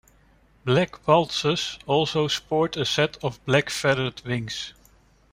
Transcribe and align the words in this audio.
Black 0.65 1.05
Waltzes 1.07 1.77
also 1.85 2.27
sport 2.27 2.75
a 2.75 2.85
set 2.85 3.23
of 3.23 3.39
black 3.45 3.69
feathered 3.69 4.19
wings. 4.25 4.73